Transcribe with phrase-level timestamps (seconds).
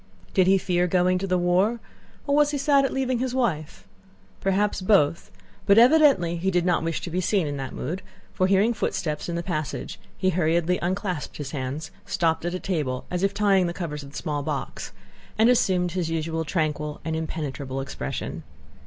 [0.33, 1.79] Did he fear going to the war,
[2.25, 5.29] or was he sad at leaving his wife?—perhaps both,
[5.67, 8.01] but evidently he did not wish to be seen in that mood,
[8.33, 13.05] for hearing footsteps in the passage he hurriedly unclasped his hands, stopped at a table
[13.11, 14.91] as if tying the cover of the small box,
[15.37, 18.41] and assumed his usual tranquil and impenetrable expression.